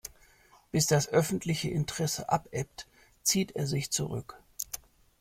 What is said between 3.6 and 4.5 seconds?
sich zurück.